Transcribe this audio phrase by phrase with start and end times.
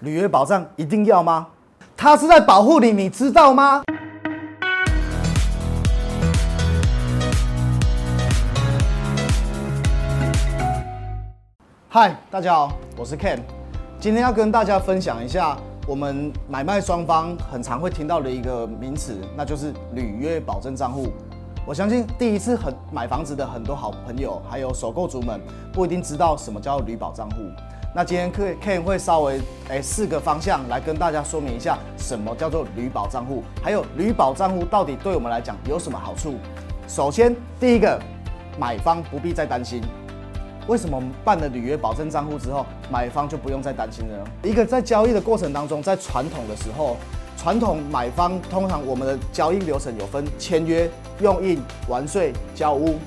[0.00, 1.46] 履约保障一定要吗？
[1.94, 3.82] 它是在保护你，你知道吗？
[11.90, 13.40] 嗨，大家好，我是 Ken，
[13.98, 15.54] 今天要跟大家分享一下
[15.86, 21.08] 我们买卖双方很常会听到的一个名词，那就是履约保证账户。
[21.66, 25.38] 我相信第一次很买房子的很多好朋友，还有首购族们，
[25.74, 27.36] 不一定知道什么叫履保账户。
[27.92, 36.36] 那今天 Ken 会稍微诶四个方向来跟大家说明一下，什么叫做履保账户，还有履保账户到底对我们来讲有什么好处。
[36.86, 38.00] 首先，第一个，
[38.60, 39.82] 买方不必再担心。
[40.68, 44.24] 为什么办了履约保证账户之后，买方就不用再担心了？
[44.44, 46.96] 一个在交易的过程当中，在传统的时候，
[47.36, 50.88] 传统买方通常我们的交易流程有分签约、
[51.20, 53.00] 用印、完税、交屋。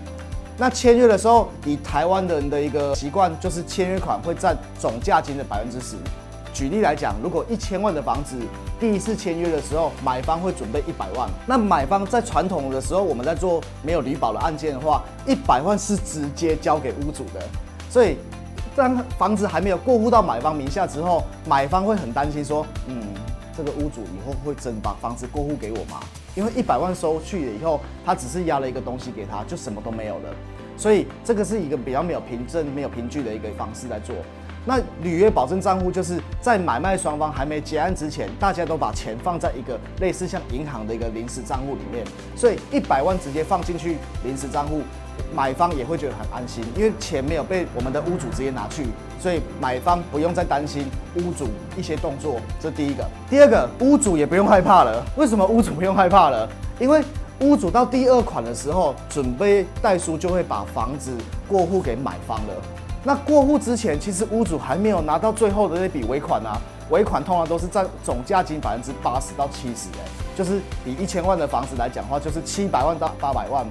[0.58, 5.96] 那签约的时候，以台湾人的一个习惯，就是签约款会占总价金的百分之十。
[6.54, 8.38] 举例来讲，如果一千万的房子，
[8.80, 11.28] 第一次签约的时候，买方会准备一百万。
[11.48, 17.42] 那买方在传统的时候，我们在做没有履保的案件的话，一百万是直接交给屋主的。
[17.90, 18.18] 所以，
[18.76, 23.02] 当房子还没有过户到买方名下之后，买方会很担心说，嗯，
[23.56, 26.00] 这个屋主以后会真把房子过户给我吗？
[26.36, 30.30] 因为一百万收去了以后，他只是押了一个东西给他，就什么都没有了。
[30.76, 34.16] 所以这个是一个比较没有凭证、没有凭据的一个方式来做。
[34.66, 42.04] 那履约保证账户就是在买卖双方还没结案之前，大家都把钱放在一个类似像银行的一个临时账户里面，
[42.36, 44.82] 所以一百万直接放进去临时账户，
[45.36, 48.86] 买方也会觉得很安心，因为钱没有被我们的屋主直接拿去，
[49.20, 52.40] 所以买方不用再担心屋主一些动作。
[52.60, 55.04] 这第一个，第二个，屋主也不用害怕了。
[55.16, 56.48] 为什么屋主不用害怕了？
[56.80, 57.04] 因为
[57.40, 61.12] 屋主到第二款的时候，准备代书就会把房子
[61.48, 62.54] 过户给买方了。
[63.04, 66.62] 那过户之前，其实屋主还没有拿到最后的那笔尾款啊。
[66.90, 70.06] 尾款通常都是占总价金百分之八十到七十，哎，
[70.36, 73.66] 就是以一千万的房子来讲话，就是七百万到八百万。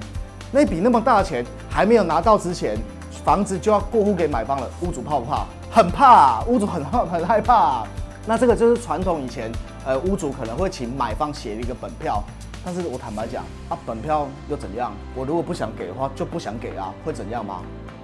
[0.53, 2.77] 那笔那么大的钱还没有拿到之前，
[3.25, 5.45] 房子就要过户给买方了，屋主怕不怕？
[5.71, 7.83] 很怕，屋主很 很害怕。
[8.27, 9.51] 那这个就是传统以前，
[9.83, 12.23] 呃，屋主可能会请买方写一个本票，
[12.63, 14.93] 但是我坦白讲，啊，本票又怎样？
[15.15, 17.61] 我如果不想给的话，就不想给啊，会怎样吗？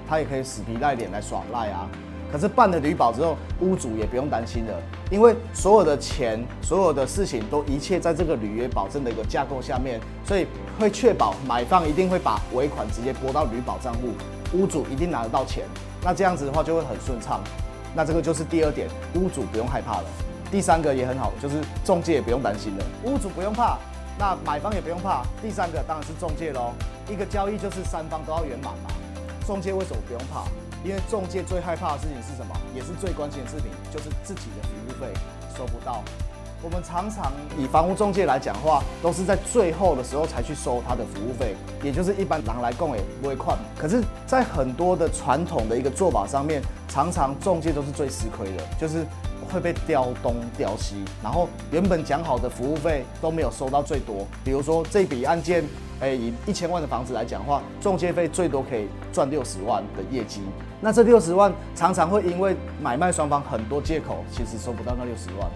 [0.10, 1.88] 他也可以死皮赖脸来耍赖啊！
[2.32, 4.74] 可是办了旅保之后，屋主也不用担心了，
[5.10, 10.46] 因为所有的钱、所有的事情都一切在这个履约保证的一个架构下面，所以
[10.80, 14.10] 会确保买方一定会把尾款直接拨到旅保账户，
[14.54, 15.64] 屋主一定拿得到钱。
[16.04, 17.42] 那这样子的话就会很顺畅。
[17.96, 20.06] 那这个就是第二点，屋主不用害怕了。
[20.52, 23.78] 第三个也很好，就是中介也不用担心了，屋主不用怕，
[24.18, 25.24] 那买方也不用怕。
[25.42, 26.74] 第三个当然是中介喽，
[27.12, 28.92] 一个交易就是三方都要圆满嘛。
[29.46, 30.44] 中介为什么不用怕？
[30.84, 32.56] 因为中介最害怕的事情是什么？
[32.74, 35.14] 也是最关键的事情，就是自己的服务费
[35.58, 36.04] 收不到。
[36.62, 43.56] 我们常常以房屋中介来讲话，都是在最后的时候才去收他的服务费，也就是一般狼来共也不会快。
[43.78, 49.06] 可是，在很多的传统的一个做法上面，常常中介都是最吃亏的，就是
[49.50, 54.26] 会被调东调西，然后原本讲好的服务费都没有收到最多。
[54.44, 55.64] 比如说这笔案件。
[56.02, 60.40] 哎，以一千万的房子来讲话，中介费最多可以赚六十万的业绩。
[60.80, 65.52] 那这六十万常常会因为买卖双方很多借口，其实收不到那六十万。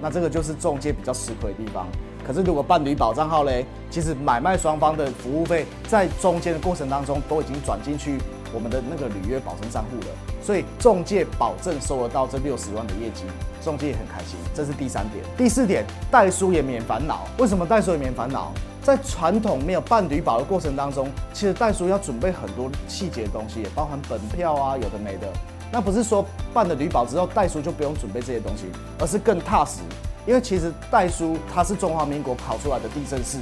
[0.00, 1.88] 那这个就是中介比较吃亏的地方。
[2.24, 8.16] 可是如果办旅保账号嘞，其实买卖双方的服务费在中间的过程当中都已经转进去
[8.52, 10.06] 我们的那个履约保证账户了，
[10.42, 13.24] 所以中介保证收得到这六十万的业绩，
[13.62, 14.36] 中介也很开心。
[14.54, 15.24] 这是第三点。
[15.36, 17.26] 第四点，代书也免烦恼。
[17.38, 18.52] 为什么代书也免烦恼？
[18.82, 25.30] 在传统没有办旅保的过程当中，其实代书要准备很多细节的东西，也包含本票啊，有的没的。
[25.70, 28.64] 那不是说办了旅保之后，代书就不用准备这些东西，
[28.98, 29.80] 而是更踏实。
[30.26, 33.38] 因为其实代书它是中华民国考出来的地震士，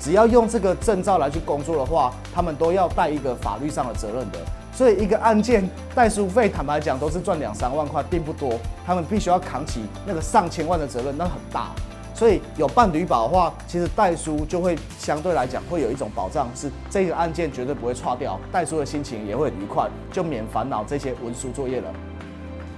[0.00, 4.38] 只要用这个证照来去工作的话，他们都要带一个法律上的责任的。
[4.72, 8.58] 所以一个案件代书费，坦白讲都是赚两三万块，并不多。
[8.86, 11.70] 他们必须要扛起那个上千万的责任，那很大。
[12.14, 21.92] 所以有办旅保的话，其实代书就会相对来讲会有一种保障，是这个案件绝对不会错掉，代书的心情也会愉快，就免烦恼这些文书作业了。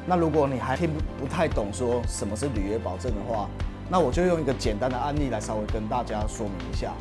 [0.06, 3.46] 那如果你还听不太懂说什么是履约保证的话，
[3.90, 6.92] 那我就用一个简单的案例来稍微跟大家说明一下。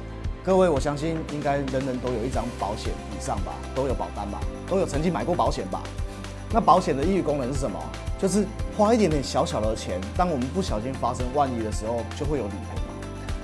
[0.41, 5.83] 各位，我相信应该人人都有一张保险以上吧，都有保单吧，都有曾经买过保险吧。
[6.51, 7.77] 那保险的意义功能是什么？
[8.17, 12.93] 就是花一点点小小的钱，当我们不小心发生万一的时候，就会有理赔嘛。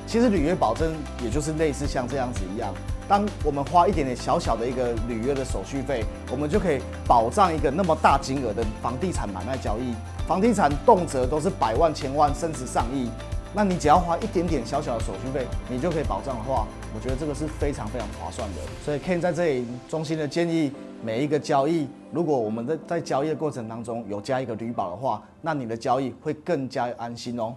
[0.08, 2.74] 其实履约保证也就是类似像这样子一样，
[3.10, 9.94] 当我们花一点点小小的一个履约的手续费，我们就可以保障一个那么大金额的房地产买卖交易。
[10.26, 13.10] 房地产动辄都是百万、千万，甚至上亿。
[13.56, 18.58] 那你只要花一点点小小的手续费，你就可以保障的话，我觉得这个是非常非常划算的。
[18.84, 27.56] 所以 Ken 在这里衷心的建议，每一个交易，如果我们在在交易的过程当中有加一个旅保的话，那你的交易会更加安心哦。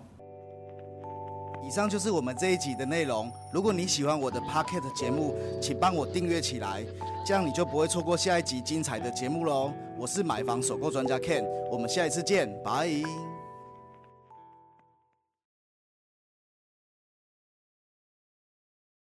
[1.67, 3.29] 以上就是我们这一集的内容。
[3.53, 6.85] 如果你喜欢我的 Pocket 节目，请帮我订阅起来，
[7.27, 9.73] 这样你就不会错过下一集精彩的节目喽。
[9.99, 12.89] 我是买房首购专家 Ken，我们下一次见，拜。